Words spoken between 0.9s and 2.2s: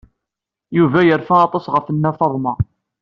yerfa aṭas ɣef Nna